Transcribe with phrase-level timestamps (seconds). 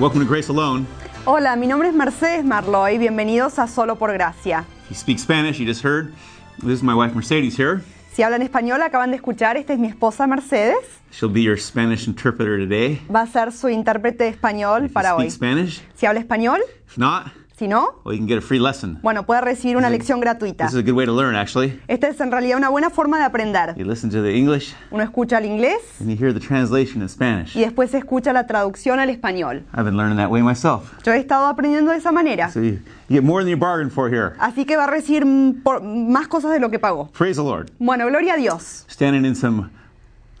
[0.00, 0.86] Welcome to Grace Alone.
[1.26, 2.98] Hola, mi nombre es Mercedes Marloy.
[2.98, 4.64] Bienvenidos a Solo por Gracia.
[4.84, 6.12] If you speak Spanish, you just heard.
[6.60, 7.80] This is my wife Mercedes here.
[8.12, 10.76] Si hablan español, acaban de escuchar, esta es mi esposa Mercedes.
[11.10, 13.00] She'll be your Spanish interpreter today.
[13.12, 15.30] Va a ser su intérprete de español If you para speak hoy.
[15.30, 18.98] Spanish, Si habla español, if not, si no, well, you can get a free lesson.
[19.02, 20.64] bueno, puede recibir una lección gratuita.
[20.66, 21.80] This is a good way to learn, actually.
[21.86, 23.74] Esta es en realidad una buena forma de aprender.
[23.76, 27.08] You listen to the English Uno escucha el inglés and you hear the translation in
[27.08, 27.54] Spanish.
[27.54, 29.62] y después escucha la traducción al español.
[29.72, 30.92] I've been learning that way myself.
[31.04, 32.50] Yo he estado aprendiendo de esa manera.
[32.50, 34.32] So you, you get more than you bargained for here.
[34.40, 37.08] Así que va a recibir mm, por- más cosas de lo que pagó.
[37.12, 37.70] Praise the Lord.
[37.78, 38.84] Bueno, gloria a Dios.
[38.88, 39.70] Standing in some,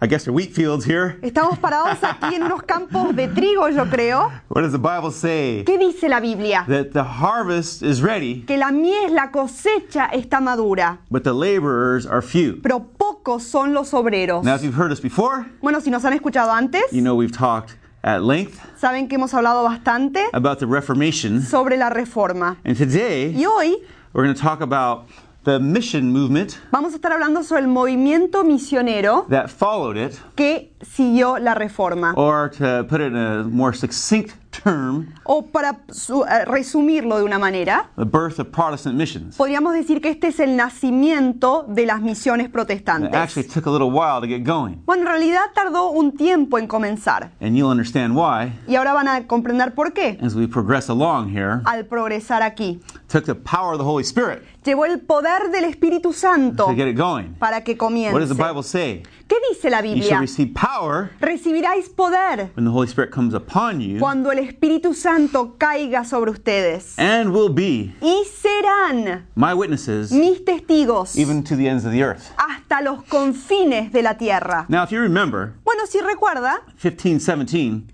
[0.00, 1.18] I guess, they're wheat fields here.
[1.22, 4.30] Estamos parados aquí en unos campos de trigo, yo creo.
[4.48, 5.62] What does the Bible say?
[5.64, 6.64] ¿Qué dice la Biblia?
[6.68, 12.06] That the harvest is ready, Que la mies, la cosecha está madura, but the laborers
[12.06, 12.60] are few.
[12.60, 14.44] pero pocos son los obreros.
[14.44, 17.32] Now, if you've heard us before, Bueno, si nos han escuchado antes, you know we've
[17.32, 21.40] talked at length saben que hemos hablado bastante about the Reformation.
[21.40, 22.58] sobre la reforma.
[22.64, 23.76] And today, Y hoy
[24.12, 25.06] we're going to talk about
[25.44, 30.72] the mission movement vamos a estar hablando sobre el movimiento misionero that followed it, que
[30.80, 32.12] siguió la reforma.
[32.16, 37.24] or to put it in a more succinct term, O para su- eh, resumirlo de
[37.24, 39.36] una manera, the birth of Protestant missions.
[39.36, 43.12] podríamos decir que este es el nacimiento de las misiones It protestantes.
[43.14, 46.66] actually took a little while to get going, Bueno, en realidad tardó un tiempo en
[46.68, 47.32] comenzar.
[47.40, 51.28] and you'll understand why Y ahora van a comprender por qué as we progress along
[51.30, 51.60] here.
[51.64, 52.80] al progresar aquí.
[53.08, 56.88] Took the power of the Holy Spirit Llevó el poder del Espíritu Santo to get
[56.88, 57.34] it going.
[57.38, 58.34] para que What does the comience.
[58.34, 59.02] Bible say?
[59.28, 60.20] ¿Qué dice la You shall Biblia?
[60.20, 65.56] receive power Recibiráis poder when the Holy Spirit comes upon you, cuando el Espíritu Santo
[65.58, 66.94] caiga sobre ustedes.
[66.98, 72.02] and will be Y serán my witnesses mis testigos even to the ends of the
[72.02, 72.30] earth.
[72.36, 74.66] hasta los confines de la tierra.
[74.68, 77.92] Now, if you remember, Bueno, si recuerda, 1517,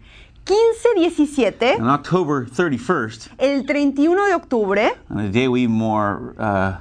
[0.50, 6.76] 15-17, on October 31st, el 31 de octubre, on a day we more uh,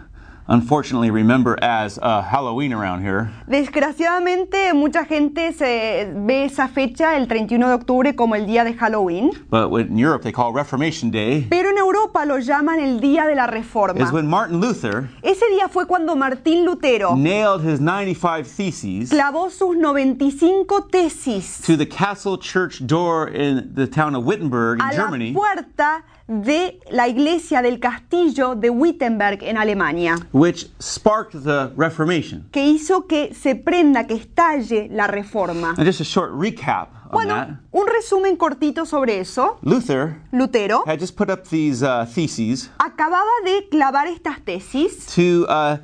[0.49, 7.27] unfortunately remember as uh, Halloween around here, desgraciadamente mucha gente se ve esa fecha, el
[7.27, 9.31] 31 de octubre, como el día de Halloween.
[9.49, 13.35] but in Europe they call Reformation Day, Pero en Europa lo llaman el Día de
[13.35, 13.99] la Reforma.
[14.01, 19.49] is when Martin Luther Ese día fue cuando Martín Lutero nailed his 95 theses clavó
[19.51, 24.89] sus 95 tesis to the castle church door in the town of Wittenberg a in
[24.89, 31.71] la Germany, puerta de la iglesia del castillo de Wittenberg en Alemania, which sparked the
[31.75, 32.47] Reformation.
[32.51, 35.73] que hizo que se prenda, que estalle la reforma.
[35.75, 37.11] And just a short recap that.
[37.11, 39.57] Bueno, un resumen cortito sobre eso.
[39.63, 45.47] Luther Lutero had just put up these uh, theses acababa de clavar estas tesis to
[45.49, 45.77] uh,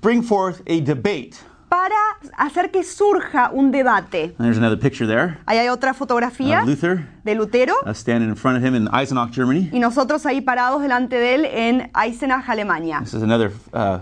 [0.00, 1.36] bring forth a debate.
[1.68, 1.94] Para
[2.36, 4.34] hacer que surja un debate.
[4.38, 8.36] There's another picture there Ahí hay otra fotografía of Luther de Lutero uh, standing in
[8.36, 9.70] front of him in Eisenach, Germany.
[9.72, 13.00] y nosotros ahí parados delante de él en Eisenach, Alemania.
[13.00, 13.98] This is another uh,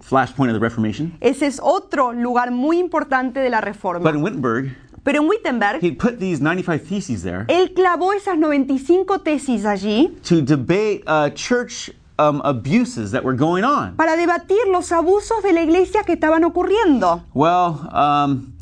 [0.00, 1.16] flashpoint of the Reformation.
[1.20, 4.00] Ese es otro lugar muy importante de la reforma.
[4.00, 8.38] But in Wittenberg, Pero en Wittenberg, he put these 95 theses there él clavó esas
[8.38, 13.96] 95 tesis allí to debate uh, church um, abuses that were going on.
[13.96, 17.22] para debatir los abusos de la iglesia que estaban ocurriendo.
[17.34, 18.53] Well, um,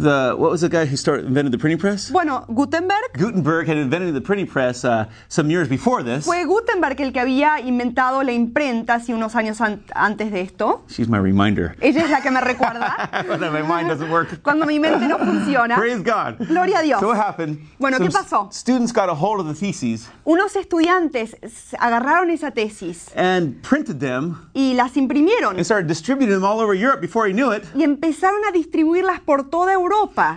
[0.00, 2.10] the what was the guy who started invented the printing press?
[2.10, 6.24] Bueno, Gutenberg Gutenberg had invented the printing press uh, some years before this.
[6.24, 10.82] fue Gutenberg el que había inventado la imprenta hace unos años an- antes de esto.
[10.88, 11.74] She's my reminder.
[11.80, 14.42] Ella es la que me recuerda When my mind doesn't work.
[14.42, 15.76] cuando mi mente no funciona.
[15.76, 16.38] Praise God.
[16.48, 17.00] Gloria a Dios.
[17.00, 17.58] So what happened?
[17.78, 18.48] Bueno, ¿qué pasó?
[18.52, 21.36] Students got a hold of the theses Unos estudiantes
[21.78, 26.74] agarraron esa tesis and printed them y las imprimieron and started distributing them all over
[26.74, 27.64] Europe before he knew it.
[27.74, 29.87] y empezaron a distribuirlas por toda Europa.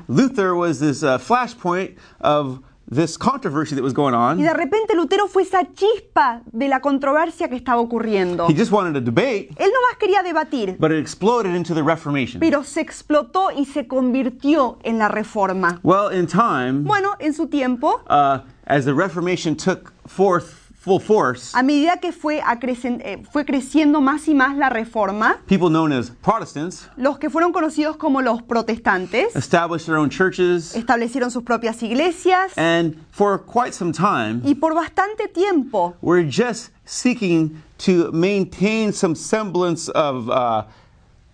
[0.07, 2.59] Luther was this uh, flashpoint of
[2.93, 4.37] this controversy that was going Y on.
[4.37, 8.47] de repente Lutero fue esa chispa de la controversia que estaba ocurriendo.
[8.49, 11.83] He just wanted a debate, Él no más quería debatir, but it exploded into the
[11.83, 12.41] Reformation.
[12.41, 15.79] pero se explotó y se convirtió en la reforma.
[15.83, 21.51] Well, in time, Bueno, en su tiempo, uh, as the Reformation took forth full force,
[21.53, 26.09] a medida que fue, eh, fue creciendo más y más la reforma, people known as
[26.09, 31.83] Protestants los que fueron conocidos como los protestantes established their own churches, establecieron sus propias
[31.83, 38.91] iglesias and for quite some time, y por bastante tiempo were just seeking to maintain
[38.91, 40.63] some semblance of, uh,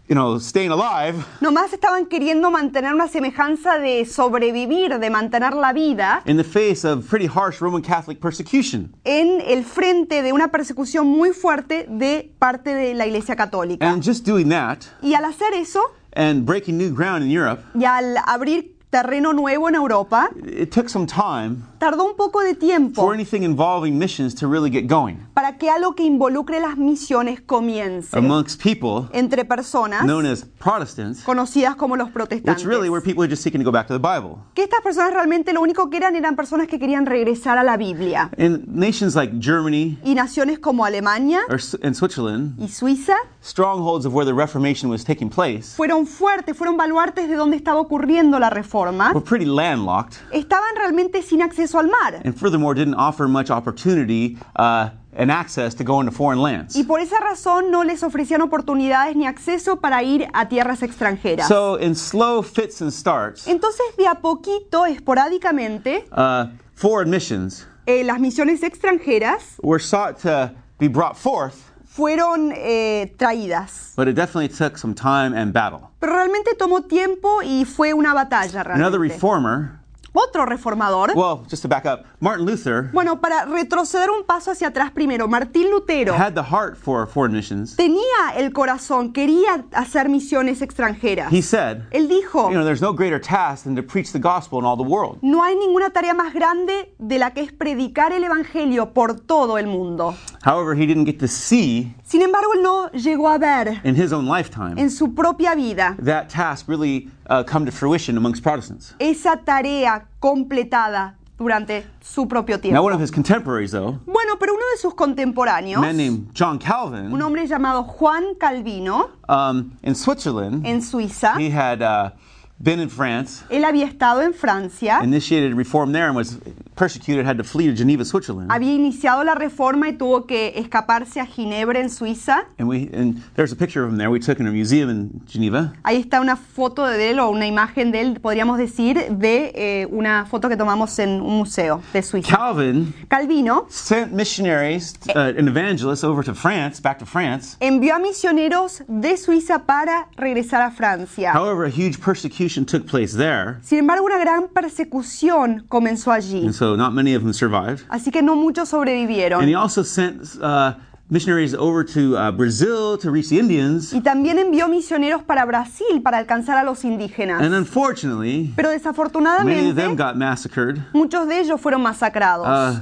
[0.07, 5.74] you know, staying alive nomás estaban queriendo mantener una semejanza de sobrevivir, de mantener la
[5.74, 8.94] vida in the face of pretty harsh Roman Catholic persecution.
[9.04, 13.86] en el frente de una persecución muy fuerte de parte de la Iglesia Católica.
[13.86, 15.81] And just doing that Y al hacer eso,
[16.13, 20.88] and breaking new ground in Europe, y al abrir terreno nuevo en Europa, it took
[20.89, 25.15] some time tardó un poco de tiempo for anything involving missions to really get going
[25.33, 31.24] para que algo que involucre las misiones comience amongst people entre personas known as Protestants,
[31.24, 32.65] conocidas como los which protestantes.
[32.65, 34.38] really were people who were just seeking to go back to the Bible.
[34.53, 37.77] Que estas personas realmente lo único que eran eran personas que querían regresar a la
[37.77, 38.29] Biblia.
[38.38, 44.06] In nations like Germany Y naciones como Alemania or S- and Switzerland, y Suiza strongholds
[44.06, 48.39] of where the Reformation was taking place, fueron fuertes, fueron baluartes de donde estaba ocurriendo
[48.39, 49.12] la reforma.
[49.13, 52.22] were pretty landlocked, Estaban realmente sin acceso al mar.
[52.24, 56.75] and furthermore didn't offer much opportunity uh, and access to go into foreign lands.
[56.75, 61.48] Y por esa razón no les ofrecían oportunidades ni acceso para ir a tierras extranjeras.
[61.48, 68.04] So, in slow fits and starts, Entonces, de a poquito, esporádicamente, uh, foreign missions eh,
[68.04, 73.94] las misiones extranjeras were sought to be brought forth, fueron eh, traídas.
[73.96, 75.90] but it definitely took some time and battle.
[76.00, 79.13] Pero realmente tomó tiempo y fue una batalla Another realmente.
[79.13, 79.76] reformer,
[80.19, 81.14] Otro reformador.
[81.16, 85.28] well, just to back up, Martin Luther Bueno, para retroceder un paso hacia atrás primero,
[85.28, 87.75] Martín Lutero had the heart for foreign missions.
[87.75, 91.31] tenía el corazón, quería hacer misiones extranjeras.
[91.31, 94.58] He said, Él dijo, you know, there's no greater task than to preach the gospel
[94.58, 95.19] in all the world.
[95.22, 99.60] no hay ninguna tarea más grande de la que es predicar el Evangelio por todo
[99.60, 100.16] el mundo.
[100.44, 104.12] However, he didn't get to see Sin embargo, él no llegó a ver in his
[104.12, 108.96] own lifetime en su propia vida that task really uh, come to fruition amongst Protestants.
[108.98, 112.81] esa tarea completada durante su propio Now, tiempo.
[112.83, 116.54] one of his contemporaries, though, Bueno, pero uno de sus a contemporáneos, man named John
[116.54, 122.09] un Calvin, hombre llamado Juan Calvino, um, in Switzerland, en Suiza, he had uh,
[122.57, 126.39] been in France, él había estado en Francia, initiated reform there, and was
[126.77, 128.51] persecuted, had to flee to Geneva, Switzerland.
[128.51, 132.45] había iniciado la reforma y tuvo que escaparse a Ginebra, en Suiza.
[132.59, 134.09] And we and there's a picture of him there.
[134.09, 135.74] We took in a museum in Geneva.
[135.83, 139.88] Ahí está una foto de él o una imagen de él, podríamos decir, de eh,
[139.91, 142.35] una foto que tomamos en un museo de Suiza.
[142.38, 147.57] Calvin Calvino sent missionaries uh, and evangelists over to France, back to France.
[147.59, 151.31] envió a misioneros de Suiza para regresar a Francia.
[151.33, 156.53] However, a huge persecution took place there, Sin embargo, una gran persecución comenzó allí, and
[156.53, 157.84] so not many of them survived.
[157.90, 159.56] así que no muchos And he sobrevivieron.
[159.56, 160.74] also sent uh,
[161.10, 163.94] missionaries over to uh, Brazil to reach the Indians.
[163.94, 167.42] Y también envió misioneros para Brasil para alcanzar a los And indígenas.
[167.42, 172.81] unfortunately, Pero many of them desafortunadamente, got massacred muchos de ellos fueron masacrados uh,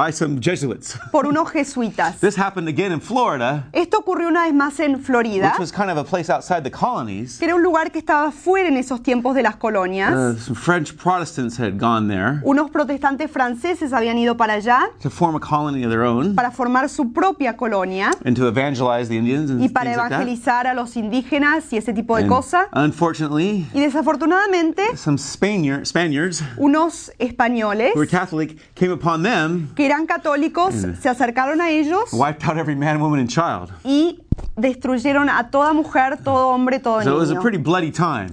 [0.00, 0.98] by some Jesuits.
[1.12, 2.18] por unos jesuitas.
[2.20, 5.90] This happened again in Florida, Esto ocurrió una vez más en Florida, which was kind
[5.90, 7.36] of a place outside the colonies.
[7.38, 10.10] que era un lugar que estaba fuera en esos tiempos de las colonias.
[10.14, 15.10] Uh, some French Protestants had gone there Unos protestantes franceses habían ido para allá to
[15.10, 19.18] form a colony of their own para formar su propia colonia and to evangelize the
[19.18, 20.22] Indians and y things para like that.
[20.22, 22.66] evangelizar a los indígenas y ese tipo de And cosas.
[22.72, 29.89] unfortunately, Y desafortunadamente, some Spaniard, Spaniards unos españoles who were Catholic came upon them, que
[29.90, 33.70] eran católicos se acercaron a ellos wiped out every man, woman, and child.
[33.84, 34.18] y
[34.56, 37.40] destruyeron a toda mujer, todo hombre, todo So it was a niño.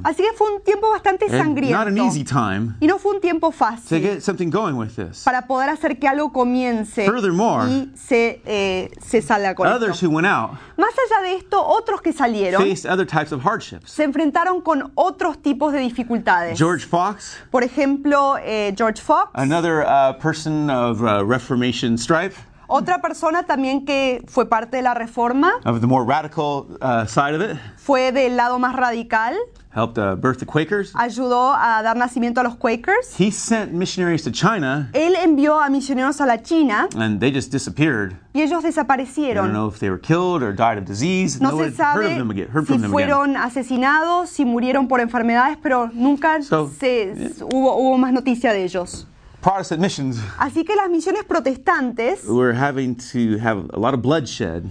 [0.03, 2.29] Así que fue un tiempo bastante And not an easy sangriento.
[2.29, 5.23] time Y no fue un tiempo to fácil get something going with this.
[5.23, 10.07] para poder hacer que algo comience Furthermore, y se, eh, se salga con Others esto.
[10.07, 13.91] who went out Más allá de esto, otros que salieron faced other types of hardships.
[13.91, 16.57] se enfrentaron con otros tipos de dificultades.
[16.57, 22.35] George Fox, Por ejemplo, eh, George Fox, another uh, person of uh, Reformation stripe,
[22.67, 27.33] otra persona también que fue parte de la reforma, of the more radical uh, side
[27.35, 29.33] of it, fue del lado más radical,
[29.73, 30.91] helped uh, birth the Quakers.
[30.95, 33.15] ayudó a dar nacimiento a los Quakers.
[33.19, 37.51] He sent missionaries to China, Él envió a misioneros a la China and they just
[37.51, 38.15] disappeared.
[38.33, 39.51] y ellos I don't desaparecieron.
[39.53, 41.39] know if they were killed or died of disease.
[41.41, 42.47] No no se one heard of sabe them again.
[42.49, 42.91] Heard si again.
[42.91, 48.63] fueron asesinados, si murieron por enfermedades, pero nunca So, se, hubo, hubo más noticia de
[48.63, 49.07] ellos.
[49.47, 54.65] Protestant missions Así que las misiones protestantes were having to have a lot of bloodshed,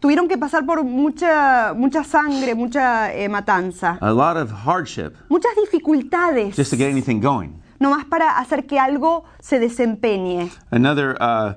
[0.00, 5.52] tuvieron que pasar por mucha, mucha sangre, mucha eh, matanza, a lot of hardship, muchas
[5.56, 7.60] dificultades, just to get anything going.
[7.78, 10.50] nomás para hacer que algo se desempeñe.
[10.70, 11.52] Another uh,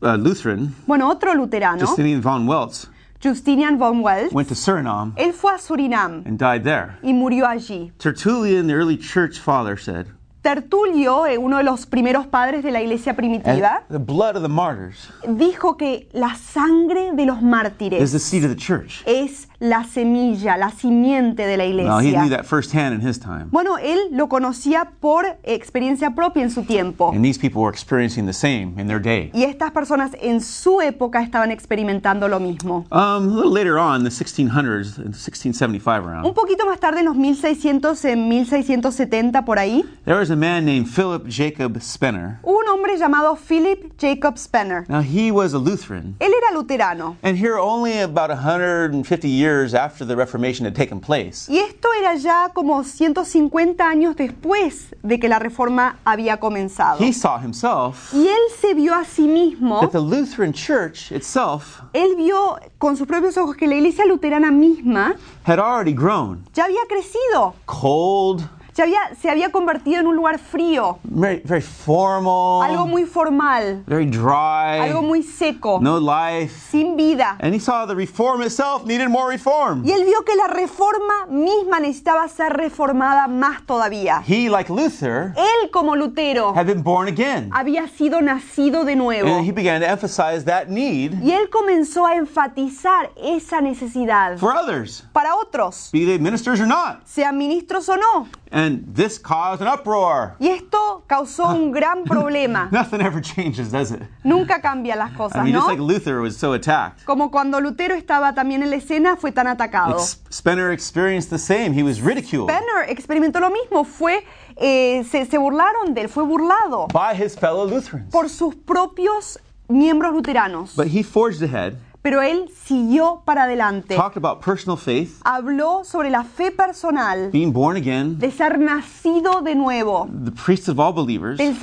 [0.00, 2.86] uh, Lutheran, Bueno, otro luterano, Justinian von Welz,
[3.20, 6.98] Justinian von Welz, went to Suriname él fue a Surinam and died there.
[7.02, 7.90] y murió allí.
[7.98, 10.06] Tertullian, the early church father, said,
[10.42, 14.48] Tertulio, eh, uno de los primeros padres de la iglesia primitiva, The blood of the
[14.48, 19.02] martyrs dijo que la sangre de los is mártires the seed of the church.
[19.04, 22.36] es la semilla, la simiente de la Now, he knew iglesia.
[22.38, 23.48] that firsthand in his time.
[23.50, 27.12] Bueno, él lo conocía por experiencia propia en su tiempo.
[27.12, 29.30] And these people were experiencing the same in their day.
[29.34, 32.86] Y estas personas en su época estaban experimentando lo mismo.
[32.90, 37.04] Um, a little later on, the 1600s, in 1675 Un around, poquito más tarde, en
[37.06, 42.38] los 1600, en 1670 por ahí, there was a man named Philip Jacob Spener.
[42.42, 44.86] un hombre llamado Philip Jacob Spener.
[44.88, 46.16] Now, he was a Lutheran.
[46.18, 47.16] Él era luterano.
[47.22, 52.14] And here, only about 150 years after the Reformation had taken place, Y esto era
[52.16, 56.98] ya como 150 años después de que la reforma había comenzado.
[57.00, 61.80] he saw himself Y él se vio a sí mismo, that the Lutheran Church itself
[61.92, 65.14] él vio con sus propios ojos que la iglesia luterana misma
[65.44, 66.44] had already grown.
[66.54, 68.42] ya había crecido, cold,
[68.78, 74.06] había, se había convertido en un lugar frío, very, very formal, algo muy formal, very
[74.06, 76.52] dry, algo muy seco, no life.
[76.70, 77.36] sin vida.
[77.40, 79.82] And he saw the reform itself needed more reform.
[79.84, 84.22] Y él vio que la reforma misma necesitaba ser reformada más todavía.
[84.26, 87.50] He, like Luther, Él como Lutero had been born again.
[87.52, 89.28] había sido nacido de nuevo.
[89.28, 94.54] And he began to emphasize that need Y él comenzó a enfatizar esa necesidad for
[94.54, 97.06] others, para otros, be they ministers or not.
[97.06, 98.28] sean ministros o no.
[98.52, 100.34] And this caused an uproar.
[100.40, 102.68] Y esto causó un gran problema.
[102.72, 104.02] Nothing ever changes, does it?
[104.24, 105.72] Nunca cambian las I cosas, mean, just ¿no?
[105.74, 107.04] like Luther was so attacked.
[107.04, 109.94] Como cuando Lutero estaba también en la escena, fue tan atacado.
[109.96, 111.72] Ex- Spener experienced the same.
[111.72, 114.24] He was ridiculed Banner experimentó lo mismo, fue,
[114.56, 118.10] eh, se, se burlaron de él, fue burlado by his fellow Lutherans.
[118.10, 119.38] por sus propios
[119.68, 120.74] miembros luteranos.
[120.74, 123.94] But he forged ahead, Pero él siguió para adelante.
[123.94, 129.42] talked about personal faith, Habló sobre la fe personal, being born again, de ser nacido
[129.42, 131.54] de nuevo, the priest of all believers, del,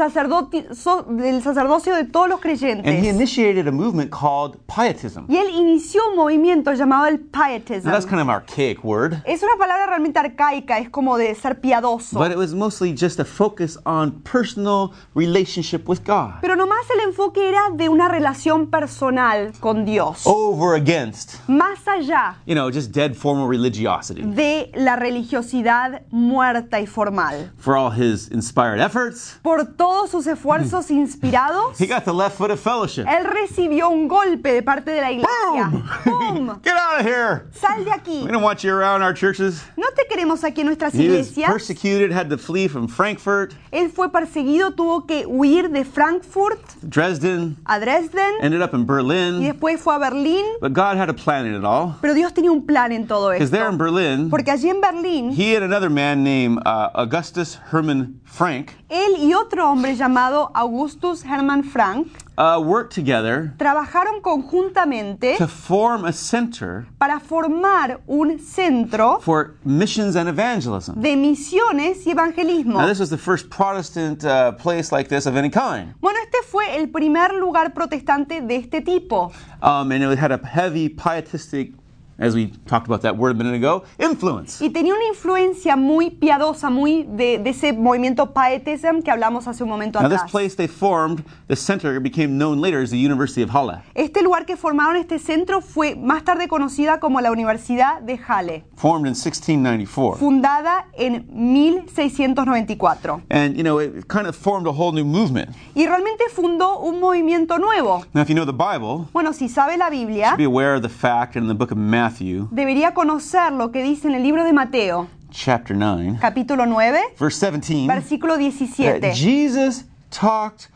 [0.75, 3.03] so- del sacerdocio de todos los and he creyentes.
[3.15, 5.25] initiated a movement called pietism.
[5.27, 7.89] Y él inició un movimiento llamado el Now, pietism.
[7.89, 11.59] that's kind of an archaic word, Es una palabra realmente arcaica, es como de ser
[11.59, 12.19] piadoso.
[12.19, 16.99] but it was mostly just a focus on personal relationship with God Pero nomás el
[17.09, 20.26] enfoque era de una relación personal con Dios.
[20.27, 24.21] Over against, Más allá you know, just dead formal religiosity.
[24.21, 27.51] de la religiosidad muerta y formal.
[27.57, 32.51] For all his inspired efforts, Por todos sus esfuerzos inspirados, he got the left foot
[32.51, 33.05] of fellowship.
[33.07, 35.71] él recibió un golpe de parte de la iglesia.
[36.03, 36.59] ¡Pum!
[36.63, 37.47] Get out of here!
[37.53, 38.23] Sal de aquí.
[38.25, 39.63] We don't want you around our churches.
[39.77, 41.49] No te queremos aquí en nuestras He was iglesias.
[41.51, 47.57] persecuted, had to flee from Frankfurt, Él fue perseguido, tuvo que huir de Frankfurt Dresden,
[47.65, 49.41] a Dresden ended up in y Berlin.
[49.41, 50.16] después fue a Berlín.
[50.61, 51.95] But God had a plan in it all.
[52.01, 53.77] Pero Dios tenía un plan en todo Because there in.
[53.77, 59.17] Berlin, Porque allí en Berlín, he and another man named uh, Augustus Hermann Frank él
[59.17, 66.11] y otro hombre llamado Augustus Hermann Frank uh, worked together trabajaron conjuntamente to form a
[66.13, 71.01] center para formar un centro for missions and evangelism.
[71.01, 72.79] de misiones y evangelismo.
[72.79, 75.93] Now, this was the first Protestant uh, place like this of any kind.
[75.99, 79.31] Bueno, este fue el primer lugar protestante de este tipo.
[79.61, 81.73] Um, and it had a heavy pietistic,
[82.19, 84.61] as we talked about that word a minute ago, influence.
[84.63, 89.63] Y tenía una influencia muy piadosa, muy de, de ese movimiento pietism que hablamos hace
[89.63, 90.31] un momento Now, this atrás.
[90.31, 94.45] place they formed, the center became known later as the University of Halle, Este lugar
[94.45, 99.13] que formaron este centro fue más tarde conocida como la Universidad de Halle, formed in
[99.15, 100.17] 1694.
[100.17, 103.21] fundada en 1694.
[103.29, 105.49] And, you know, it kind of formed a whole new movement.
[105.75, 108.03] Y realmente fundó un movimiento nuevo.
[108.13, 110.89] Now, if you know the Bible, Bueno, si sabe la Biblia, be aware of the
[110.89, 112.06] fact in the book of Matthew,
[112.51, 117.39] debería conocer lo que dice en el libro de Mateo, chapter 9, capítulo 9, verse
[117.39, 119.13] 17, versículo that 17.
[119.13, 120.69] Jesus talked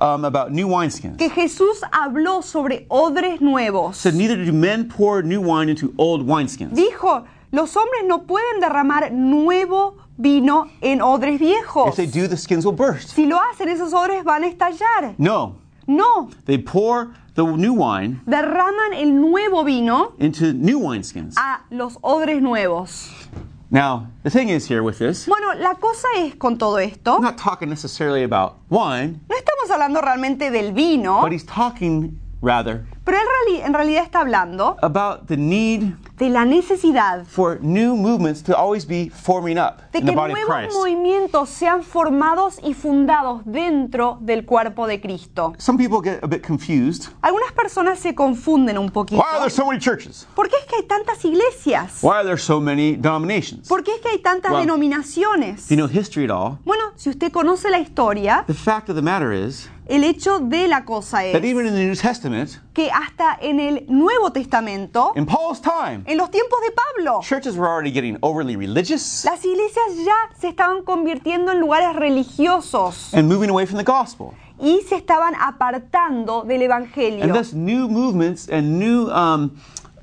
[0.00, 1.16] um, about new wineskins.
[1.18, 3.96] Que Jesús habló sobre odres nuevos.
[3.96, 6.74] said, Neither do men pour new wine into old wineskins.
[6.74, 11.88] Dijo, los hombres no pueden derramar nuevo vino en odres viejos.
[11.88, 13.10] If they do, the skins will burst.
[13.10, 15.14] Si lo hacen, esos odres van a estallar.
[15.18, 15.56] No,
[15.88, 21.34] No, they pour the new wine derraman el nuevo vino into new wineskins.
[21.38, 23.10] a los odres nuevos.
[23.70, 27.22] Now, the thing is here with this, Bueno, la cosa es con todo esto, I'm
[27.22, 32.86] not talking necessarily about wine, no estamos hablando realmente del vino, but he's talking rather
[33.08, 38.42] pero él en realidad está hablando about the need de la necesidad for new movements
[38.42, 40.76] to always be forming up de in the que of nuevos Christ.
[40.76, 45.54] movimientos sean formados y fundados dentro del cuerpo de Cristo.
[45.56, 47.08] Some people get a bit confused.
[47.22, 49.22] Algunas personas se confunden un poquito.
[49.22, 50.26] Why are there so many churches?
[50.34, 52.00] ¿Por qué es que hay tantas iglesias?
[52.02, 53.68] Why are there so many denominations?
[53.68, 55.64] ¿Por qué es que hay tantas Well, denominaciones?
[55.64, 58.96] If you know history at all, Bueno, si usted conoce la historia, the fact of
[58.96, 62.60] the matter is el hecho de la cosa that even es in the New Testament,
[62.74, 67.56] que hasta en el Nuevo Testamento, in Paul's time, en los tiempos de Pablo, churches
[67.56, 73.28] were already getting overly religious las iglesias ya se estaban convirtiendo en lugares religiosos and
[73.32, 74.32] moving away from the gospel.
[74.60, 77.32] y se estaban apartando del And Evangelio.
[77.32, 79.52] thus, new movements and new um,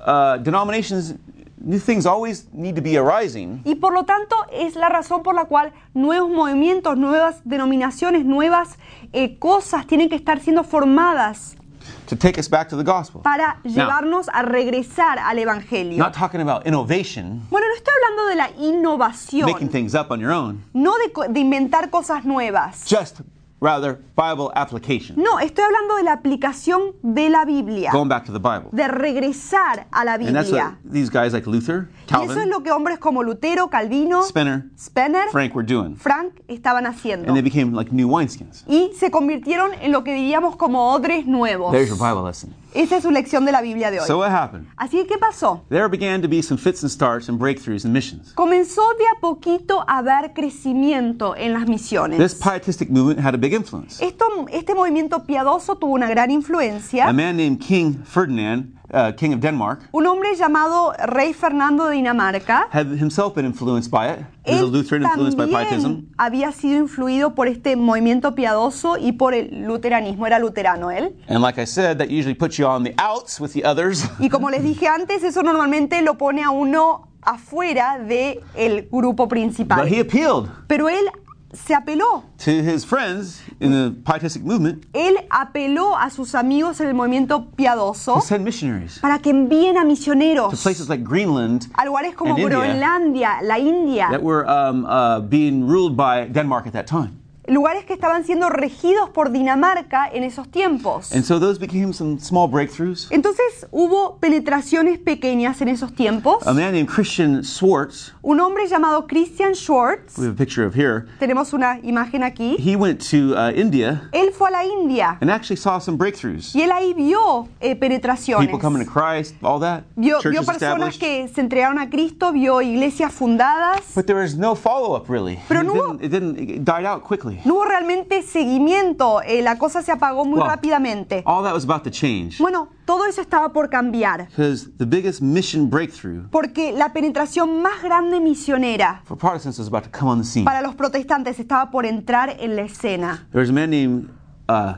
[0.00, 1.14] uh, denominations,
[1.58, 5.34] new things always need to be arising Y por lo tanto es la razón por
[5.34, 8.78] la cual nuevos movimientos, nuevas denominaciones, nuevas
[9.12, 11.56] eh, cosas tienen que estar siendo formadas
[12.06, 13.20] to take us back to the gospel.
[13.22, 15.98] para Now, llevarnos a regresar al Evangelio.
[15.98, 20.20] not talking about innovation, Bueno, no estoy hablando de la making innovación, things up on
[20.20, 22.84] your own, no de, co- de inventar cosas nuevas.
[22.86, 23.20] just
[23.60, 28.32] rather Bible application, No, estoy hablando de la aplicación de la Biblia, going back to
[28.32, 28.68] the Bible.
[28.72, 30.78] de regresar a la And that's what Biblia.
[30.84, 34.66] these guys like Luther, Y eso es Calvin, lo que hombres como Lutero, Calvino, Spener,
[34.78, 35.96] Spener, Frank were doing.
[35.96, 37.28] Frank estaban haciendo.
[37.28, 38.64] And they became like new wineskins.
[38.68, 41.72] Y se convirtieron en lo que diríamos como odres nuevos.
[41.72, 42.54] There's your Bible lesson.
[42.76, 44.06] Esa es su lección de la Biblia de hoy.
[44.06, 44.66] So what happened?
[44.76, 45.64] Así que, ¿qué pasó?
[45.70, 48.32] There began to be some fits and starts and breakthroughs in missions.
[48.34, 52.34] Comenzó de a poquito a haber crecimiento en las This misiones.
[52.34, 54.00] pietistic movement had a big influence.
[54.04, 57.08] Esto, este movimiento piadoso tuvo una gran influencia.
[57.08, 61.96] A man named King Ferdinand, uh, King of Denmark, Un hombre llamado Rey Fernando de
[61.96, 64.18] Dinamarca, had himself been influenced by it.
[64.44, 66.08] He was a Lutheran influenced by pietism.
[66.18, 70.26] había sido influido por este movimiento piadoso y por el luteranismo.
[70.26, 71.16] Era luterano él.
[71.28, 74.04] And like I said, that usually puts you on the outs with the others.
[74.20, 79.30] Y como les dije antes, eso normalmente lo pone a uno afuera del grupo But
[79.30, 79.86] principal.
[79.88, 81.04] he appealed Pero él
[81.52, 82.24] se apeló.
[82.38, 87.46] to his friends in the pietistic movement Él apeló a sus amigos en el movimiento
[87.56, 92.14] piadoso to send missionaries para que envíen a to misioneros places like Greenland a lugares
[92.14, 97.20] como Groenlandia, la India, that were um, uh, being ruled by Denmark at that time.
[97.48, 101.12] Lugares que estaban siendo regidos por Dinamarca en esos tiempos.
[101.12, 103.08] And so those became some small breakthroughs.
[103.10, 106.46] Entonces hubo penetraciones pequeñas en esos tiempos.
[106.46, 110.74] A man named Christian Swartz, Un hombre llamado Christian Schwartz, we have a picture of
[110.74, 115.18] here, tenemos una imagen aquí, he went to uh, India él fue a la India
[115.20, 116.54] and actually saw some breakthroughs.
[116.54, 118.46] y él ahí vio eh, penetraciones.
[118.46, 123.12] People coming to Christ, all that, Vio, personas que se entregaron a Cristo, vio iglesias
[123.12, 123.94] fundadas.
[123.94, 125.38] But there was no follow up really.
[125.48, 126.38] Pero it, no hubo- didn't, it didn't.
[126.38, 127.35] It died out quickly.
[127.44, 131.22] No hubo realmente seguimiento, eh, la cosa se apagó muy Well, rápidamente.
[131.26, 135.20] All that was about to change Bueno, todo eso estaba por cambiar, because the biggest
[135.20, 140.18] mission breakthrough porque la penetración más grande misionera for Protestants was about to come on
[140.20, 140.44] the scene.
[140.44, 143.26] para los protestantes estaba por entrar en la escena.
[143.32, 144.08] There was a man named
[144.48, 144.74] uh,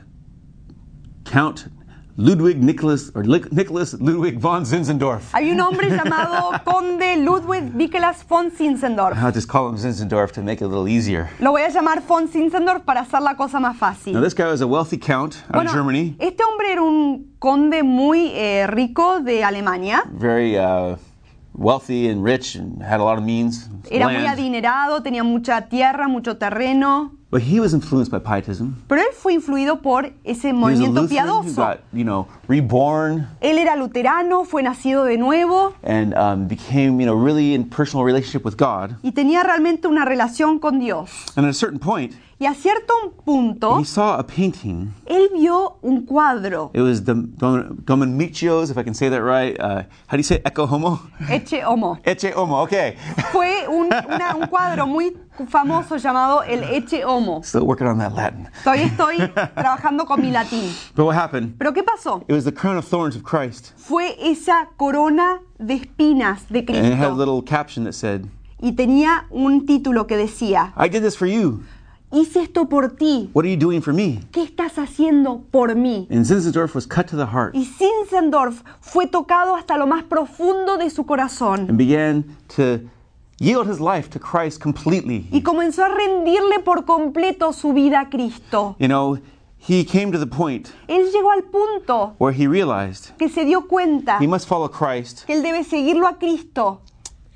[1.25, 1.69] Count
[2.21, 5.33] Ludwig Nicholas or Nicholas Ludwig von Zinzendorf.
[5.33, 9.17] Hay un hombre llamado Conde Ludwig Nicolas von Zinzendorf.
[9.23, 11.29] I'll just call him Zinzendorf to make it a little easier.
[11.39, 14.21] Lo voy a llamar von Zinzendorf para hacer la cosa más Now, fácil.
[14.21, 17.85] this guy was a wealthy count out Bueno, of Germany, este hombre era un conde
[17.85, 20.03] muy eh, rico de Alemania.
[20.13, 20.97] very uh,
[21.55, 23.69] wealthy and rich, and had a lot of means.
[23.93, 24.29] Era muy land.
[24.41, 27.13] adinerado, tenía mucha tierra, mucho terreno.
[27.31, 28.77] But he was influenced by pietism.
[28.89, 31.57] Pero él fue influido por ese He was a movimiento piadoso.
[31.57, 37.05] got, you know, reborn Él era luterano, fue nacido de nuevo and um, became, you
[37.07, 38.97] know, really in personal relationship with God.
[39.03, 41.11] y tenía realmente una relación con Dios.
[41.37, 44.95] And at a certain point, Y a cierto punto, he saw a painting.
[45.07, 47.33] él vio un cuadro, It was Dom-
[47.85, 49.59] Domenichio's, if I can say that right.
[49.61, 51.01] Uh, how do you say Echo Homo?
[51.29, 51.99] Eche Homo.
[52.05, 52.97] Eche Homo, okay.
[53.33, 57.43] Fue un, una- un cuadro muy famoso llamado el Eche Homo.
[57.45, 58.49] Still working on that Latin.
[58.65, 59.19] Todavía estoy
[59.55, 60.73] trabajando con mi latín.
[60.97, 61.55] But what happened?
[61.59, 62.25] Pero ¿qué pasó?
[62.29, 63.73] It was the crown of thorns of Christ.
[63.77, 67.15] Fue esa corona de espinas de And it had a Cristo.
[67.17, 68.27] little caption that said,
[68.61, 71.63] Y tenía un título que decía, I did this for you.
[72.11, 73.31] hice esto por ti.
[73.35, 74.21] What are you doing for me?
[74.33, 76.09] ¿Qué estás haciendo por mí?
[76.11, 80.77] And Zinzendorf was cut to the heart Y Zinzendorf fue tocado hasta lo más profundo
[80.79, 82.25] de su corazón and began
[82.57, 82.81] to
[83.41, 85.27] yield his life to Christ completely.
[85.31, 88.77] y comenzó a rendirle por completo su vida a Cristo.
[88.79, 89.19] You know,
[89.59, 93.67] he came to the point Él llegó al punto where he realized que se dio
[93.67, 96.81] cuenta he must follow Christ que él debe seguirlo a Cristo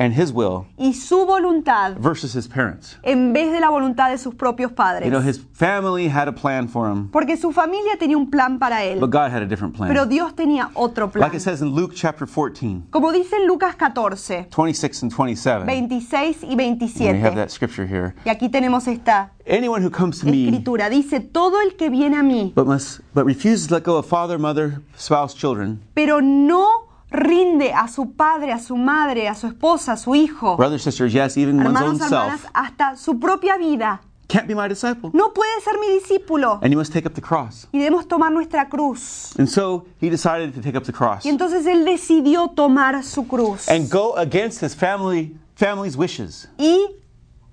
[0.02, 2.96] and his will y su voluntad versus his parents.
[3.04, 4.74] en vez de la voluntad de sus propios You
[5.10, 5.24] know, padres.
[5.24, 8.98] his family had a plan for him, Porque su familia tenía un plan para él,
[9.00, 10.08] but God had a different pero plan.
[10.08, 11.22] Dios tenía otro plan.
[11.22, 15.64] Like it says in Luke chapter 14, Como dice en Lucas 14, 26 and 27.
[15.66, 17.34] 26 y And we have 27.
[17.36, 18.14] that scripture here.
[18.24, 20.88] Y aquí tenemos esta Anyone who comes to me escritura.
[20.88, 24.06] Dice, todo el que viene a mí, but must but refuses to let go of
[24.06, 29.46] father, mother, spouse, children, pero no rinde a su padre, a su madre, a su
[29.46, 33.18] esposa, a su hijo, brothers, sisters, yes, even one's own hermanos, hermanas, self, hasta su
[33.18, 35.10] propia vida, can't be my disciple.
[35.12, 36.58] no puede ser mi discípulo.
[36.62, 37.66] And you must take up the cross.
[37.72, 39.34] Y debemos tomar nuestra cruz.
[39.38, 43.26] And so he decided to take up the cross Y entonces él decidió tomar su
[43.26, 46.48] cruz and go against his family family's wishes.
[46.58, 46.78] y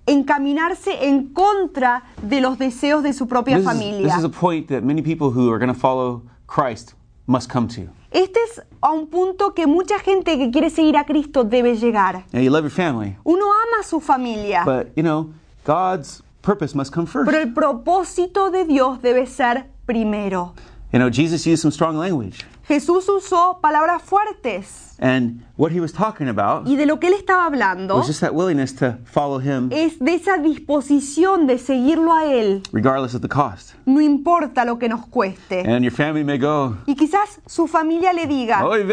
[0.07, 4.01] encaminarse en contra de los deseos de su propia This is, familia.
[4.07, 6.95] this is a point that many people who are going to follow Christ
[7.27, 7.89] must come to.
[8.11, 12.25] Este es a un punto que mucha gente que quiere seguir a Cristo debe llegar.
[12.33, 15.29] You love your family, Uno ama a su familia, but you know,
[15.65, 17.29] God's purpose must come first.
[17.29, 20.53] pero el propósito de Dios debe ser primero.
[20.91, 22.45] You know, Jesus used some strong language.
[22.69, 27.13] Jesús usó palabras fuertes And what he was talking about y de lo que él
[27.13, 32.13] estaba hablando was just that willingness to follow him es de esa disposición de seguirlo
[32.13, 33.73] a él, regardless of the cost.
[33.87, 35.61] no importa lo que nos cueste.
[35.61, 38.85] And your family may go, Y quizás su familia le diga, Oy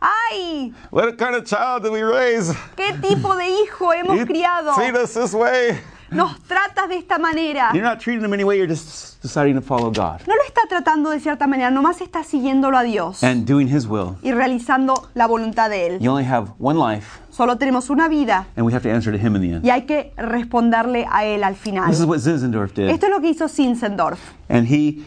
[0.00, 0.72] ¡ay!
[0.90, 2.54] what kind of child did we raise?
[2.74, 4.72] ¿Qué tipo de hijo hemos criado?
[4.76, 5.78] treat us this way.
[6.14, 7.70] Nos tratas de esta manera.
[7.72, 10.62] You're not treating them any way, you're just deciding to follow God No lo está
[10.68, 14.16] tratando de cierta manera, nomás está siguiéndolo a Dios and doing his will.
[14.22, 15.98] y realizando la voluntad de Él.
[16.00, 19.18] You only have one life, Solo tenemos una vida and we have to answer to
[19.18, 19.64] him in the end.
[19.64, 21.90] y hay que responderle a Él al final.
[21.90, 22.90] This is what Zinzendorf did.
[22.90, 24.20] Esto es lo que hizo Zinzendorf.
[24.48, 25.04] And he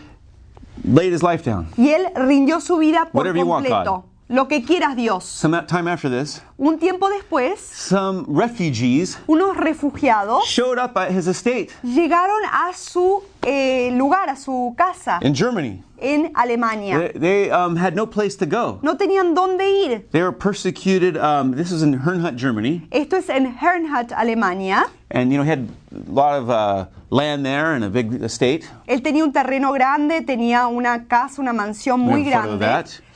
[0.84, 1.68] laid his life down.
[1.78, 4.06] Y Él rindió su vida por Whatever you want, completo.
[4.30, 5.24] Lo que quieras Dios.
[5.24, 11.28] Some time after this, Un tiempo después, some refugees unos refugiados showed up at his
[11.28, 15.82] estate llegaron a su eh, lugar, a su casa in Germany.
[16.00, 17.00] en Alemania.
[17.14, 18.80] They, they um, had no place to go.
[18.82, 20.04] No tenían dónde ir.
[20.12, 21.16] They were persecuted.
[21.16, 24.90] Um, this was in Herrnhut, Germany, Esto es en Herrnhut, Alemania.
[25.10, 28.68] and you know he had a lot of uh, land there and a big estate.
[28.88, 32.58] Él tenía un terreno grande, tenía una casa, una mansión muy grande.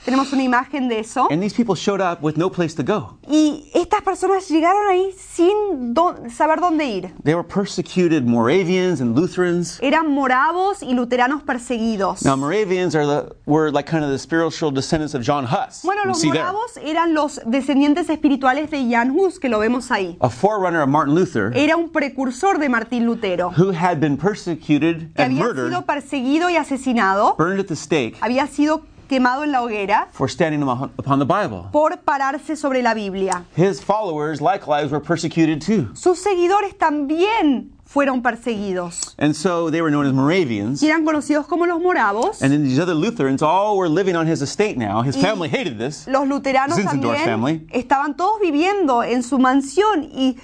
[0.03, 1.27] Tenemos una imagen de eso.
[1.29, 3.17] And these people showed up with no place to go.
[3.27, 5.93] Y estas personas llegaron ahí sin
[6.29, 7.13] saber dónde ir.
[7.23, 9.79] They were persecuted Moravians and Lutherans.
[9.81, 12.23] Eran moravos y luteranos perseguidos.
[12.25, 15.83] Now Moravians are the were like kind of the spiritual descendants of John Huss.
[15.83, 16.33] Bueno, los there.
[16.33, 20.17] moravos eran los descendientes espirituales de Jan Hus, que lo vemos ahí.
[20.19, 25.13] A forerunner of Martin Luther, Era un precursor de Martín Lutero, who had been persecuted
[25.13, 28.81] que and había murdered, sido perseguido y asesinado, burned at the stake había sido
[29.11, 31.63] quemado en la hoguera for standing upon the Bible.
[31.73, 33.43] por pararse sobre la Biblia.
[33.57, 35.89] His followers likewise were persecuted too.
[35.93, 40.81] Sus seguidores también fueron perseguidos And so they were known as Moravians.
[40.81, 42.41] y eran conocidos como los moravos.
[42.41, 45.01] And then these other Lutherans all were living on his estate now.
[45.03, 46.07] His Y family hated this.
[46.07, 47.67] Los luteranos Zinzendorf también family.
[47.73, 50.37] estaban todos viviendo en su mansión y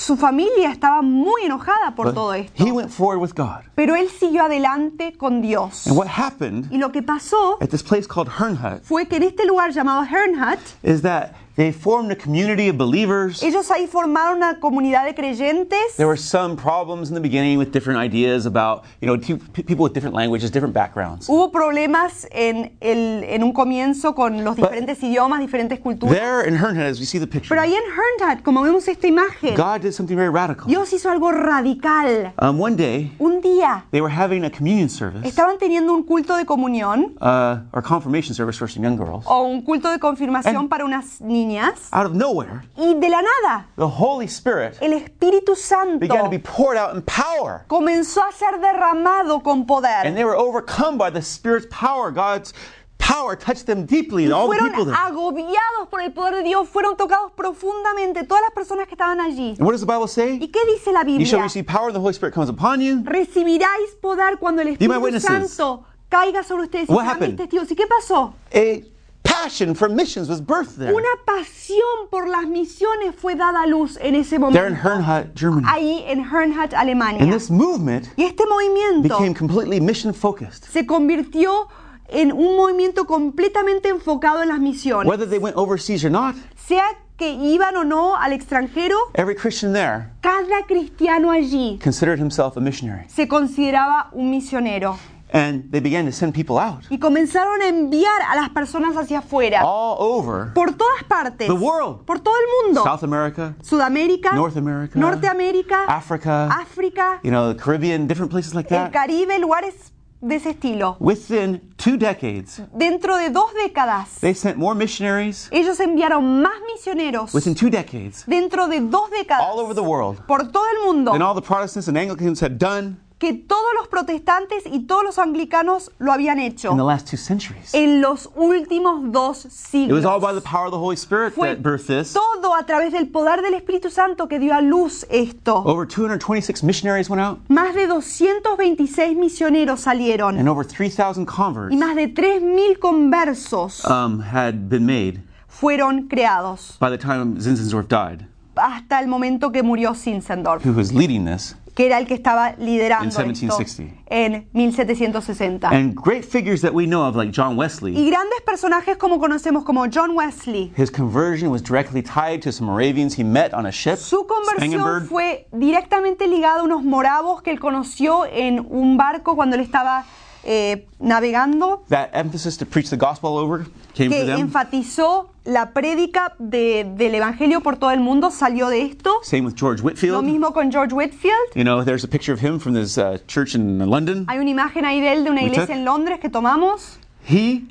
[0.00, 2.64] su familia estaba muy enojada por But todo esto.
[2.64, 3.64] he went forward with God.
[3.74, 5.86] Pero él siguió adelante con Dios.
[5.86, 9.24] And what happened Y lo que pasó at this place called Herrnhut fue que en
[9.24, 13.42] este lugar llamado Herrnhut, is that they formed a community of believers.
[13.42, 15.94] ellos ahí formaron una comunidad de creyentes.
[15.96, 19.92] There were some problems in the beginning with different ideas about, you know, people with
[19.92, 21.28] different languages, different backgrounds.
[21.28, 26.16] Hubo problemas en, el, en un comienzo con los diferentes idiomas, diferentes culturas.
[26.16, 29.06] There in Herrnhut, as we see the picture, Pero ahí en Herrnhut, como vemos esta
[29.06, 30.66] imagen, God did something very radical.
[30.66, 32.32] Dios hizo algo radical.
[32.40, 36.36] Um, one day, Un día they were having a communion service, estaban teniendo un culto
[36.36, 39.24] de comunión uh, or confirmation service for some young girls.
[39.26, 43.22] o un culto de confirmación And- para unas niñas Out of nowhere, y de la
[43.22, 47.64] nada the Holy Spirit el Espíritu Santo began to be poured out in power.
[47.68, 50.14] comenzó a ser derramado con And poder.
[50.14, 52.10] they were overcome by the Spirit's power.
[52.10, 52.52] God's
[52.98, 54.30] power touched them deeply.
[54.30, 54.94] All the people there.
[54.94, 59.56] agobiados por el poder de Dios, fueron tocados profundamente todas las personas que estaban allí.
[59.58, 60.38] And what does the Bible ¿Y say?
[60.38, 61.42] qué dice la You shall Biblia?
[61.44, 63.02] receive power, and the Holy Spirit comes upon you.
[63.04, 65.20] Recibiráis poder cuando el Espíritu.
[65.20, 67.70] Santo caiga sobre ustedes y sean mis testigos.
[67.70, 68.34] ¿Y qué pasó?
[68.52, 68.82] A
[69.22, 70.92] passion for missions was birthed there.
[70.94, 74.88] Una pasión por las misiones fue dada a luz en ese There in momento.
[74.88, 75.66] Herrnhut, Germany.
[75.68, 77.22] Ahí en Herrnhut, Alemania.
[77.22, 80.64] And this movement Y este movimiento became completely mission focused.
[80.70, 81.68] se convirtió
[82.08, 85.08] en un movimiento completamente enfocado en las misiones.
[85.08, 86.82] Whether they went overseas or not, Sea
[87.16, 92.60] que iban o no al extranjero, every Christian there cada cristiano allí considered himself a
[92.60, 93.04] missionary.
[93.08, 94.96] se consideraba un misionero.
[95.32, 99.20] And they began to send people out Y comenzaron a enviar a las personas hacia
[99.20, 102.04] afuera, all over por todas partes, the world.
[102.04, 102.82] por todo el mundo.
[102.82, 108.70] South America, Sudamérica, North America, Norteamérica, Africa, África, you know, the Caribbean, different places like
[108.74, 108.92] el that.
[108.92, 110.96] Caribe, lugares de ese estilo.
[110.98, 115.48] Within two decades, Dentro de dos décadas, they sent more missionaries.
[115.52, 117.32] ellos enviaron más misioneros.
[117.32, 121.12] Within two decades, Dentro de dos décadas, all over the world, por todo el mundo,
[121.12, 125.18] than all the Protestants and Anglicans had done que todos los protestantes y todos los
[125.18, 127.72] anglicanos lo habían hecho in the last two centuries.
[127.74, 129.92] en los últimos dos It siglos.
[130.02, 132.14] was all by the power of the Holy Spirit Fue that birthed this.
[132.14, 135.62] todo a través del poder del Espíritu Santo que dio a luz esto.
[135.66, 141.76] Over 226 missionaries went out, Más de 226 misioneros salieron and over 3,000 y converts
[141.76, 148.26] más de 3.000 conversos um, had been made fueron creados by the time Zinzendorf died,
[148.56, 151.54] hasta el momento que murió Zinzendorf, who was leading this.
[151.74, 154.02] Que era el que estaba liderando In esto 1760.
[154.06, 155.68] en 1760.
[155.68, 159.64] And great figures that we know of, like John Y Wesley, grandes personajes como conocemos
[159.64, 163.72] como John Wesley, his conversion was directly tied to some Moravians he met on a
[163.72, 169.36] ship, su conversión fue directamente ligada a unos moravos que él conoció en un barco
[169.36, 170.04] cuando él estaba
[170.44, 174.40] eh, navegando, That emphasis to preach the gospel over came que them.
[174.40, 179.10] enfatizó la prédica de- del Evangelio por todo el mundo, salió de esto.
[179.22, 180.24] Same with George Lo Whitfield.
[180.24, 181.54] mismo con George Whitfield.
[181.54, 184.24] You know, there's a picture of him from this uh, church in London.
[184.28, 186.98] Hay una imagen ahí de él de una iglesia en Londres que tomamos.
[187.28, 187.62] He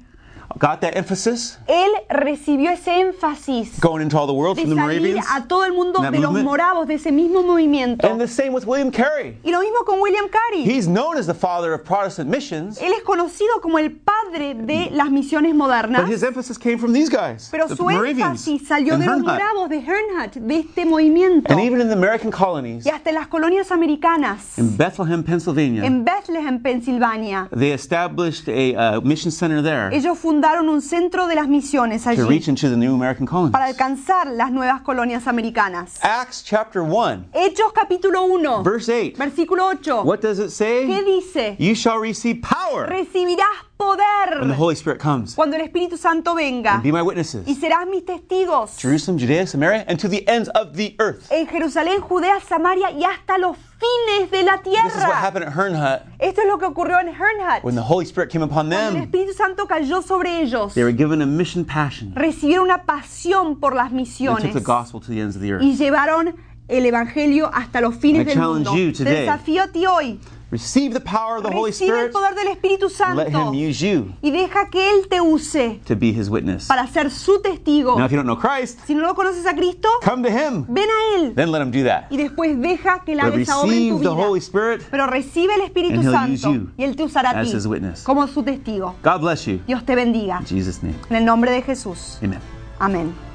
[0.57, 4.75] got that emphasis Él recibió ese énfasis going into all the world de from the
[4.75, 5.25] Moravians.
[5.31, 6.45] a todo el mundo de los movement.
[6.45, 8.07] moravos, de ese mismo movimiento.
[8.09, 9.38] And the same with William Carey.
[9.43, 10.63] Y lo mismo con William Carey.
[10.63, 14.89] He's known as the father of Protestant missions, Él es conocido como el padre de
[14.91, 18.97] las misiones modernas, but his emphasis came from these guys, pero the su énfasis salió
[18.97, 21.51] de los moravos, de Herrnhut, de este movimiento.
[21.51, 25.83] And even in the American colonies, Y hasta en las colonias americanas, in Bethlehem, Pennsylvania,
[25.85, 31.35] en Bethlehem, Pensilvania, they established a uh, mission center there ellos fundaron un centro de
[31.35, 33.51] las misiones to allí reach into the new American colonies.
[33.51, 35.99] para alcanzar las nuevas colonias americanas.
[36.03, 39.17] Acts chapter 1, Hechos capítulo 1, verse 8.
[39.17, 40.03] versículo 8.
[40.03, 41.03] What does it ¿Qué say?
[41.03, 41.55] dice?
[41.59, 45.35] You shall receive power Recibirás when the Holy Spirit comes.
[45.35, 47.45] cuando el Espíritu Santo venga And be my y witnesses.
[47.59, 51.31] serás mis testigos Jerusalem, Judea, Samaria, and to the ends of the earth.
[51.31, 55.15] en Jerusalén, Judea, Samaria y hasta los fines de la This is what tierra.
[55.21, 57.63] happened at Herrnhut Esto es lo que ocurrió en Herrnhut.
[57.63, 59.03] when the Holy Spirit came upon Cuando el them.
[59.03, 62.13] Espíritu Santo cayó sobre ellos, They were given a mission passion.
[62.15, 65.51] recibieron una pasión por las They took misiones the gospel to the ends of the
[65.53, 65.63] earth.
[65.63, 66.35] y llevaron
[66.67, 68.93] el Evangelio hasta los fines I del challenge mundo.
[68.97, 70.19] Te desafío a ti hoy.
[70.51, 72.12] Receive the power of the Holy Recibe el Spirit.
[72.12, 75.95] poder del Espíritu Let Him Santo use you y deja que Él te use to
[75.95, 76.65] be His witness.
[76.67, 77.95] para ser su testigo.
[77.97, 80.65] Now, if you don't know Christ, Si no lo conoces a Cristo, come to Him.
[80.67, 82.05] ven a Él Then let Him do that.
[82.09, 84.27] y después deja que But haga esa obra en tu receive the vida.
[84.27, 84.81] Holy Spirit.
[84.89, 87.51] Pero recibe el Espíritu And he'll use Santo you y Él te usará a ti
[87.55, 88.03] his witness.
[88.03, 88.95] como su testigo.
[89.03, 89.59] God bless you.
[89.67, 90.39] Dios te bendiga.
[90.39, 90.95] In Jesus' name.
[91.12, 92.17] En el nombre de Jesús.
[92.23, 92.39] Amen.
[92.79, 93.28] Amén.